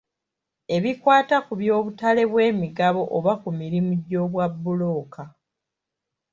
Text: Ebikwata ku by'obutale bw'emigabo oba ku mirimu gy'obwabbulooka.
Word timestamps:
Ebikwata 0.75 1.37
ku 1.45 1.53
by'obutale 1.59 2.23
bw'emigabo 2.31 3.01
oba 3.17 3.33
ku 3.41 3.49
mirimu 3.59 3.91
gy'obwabbulooka. 4.07 5.23